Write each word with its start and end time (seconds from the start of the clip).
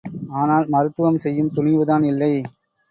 ஆனால் 0.31 0.65
மருத்துவம் 0.67 1.17
செய்யும் 1.17 1.51
துணிவு 1.51 1.85
தான் 1.85 2.03
இல்லை. 2.03 2.33